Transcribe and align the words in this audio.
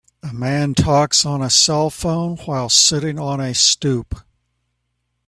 A 0.23 0.33
man 0.33 0.73
talks 0.73 1.27
on 1.27 1.43
a 1.43 1.45
cellphone 1.45 2.43
while 2.47 2.71
sitting 2.71 3.19
on 3.19 3.39
a 3.39 3.53
stoop. 3.53 4.15